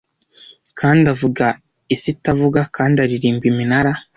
Kandi 0.79 1.03
avuga 1.13 1.45
isi 1.95 2.09
itavuga 2.15 2.59
kandi 2.75 2.97
aririmba 3.03 3.45
iminara 3.51 3.91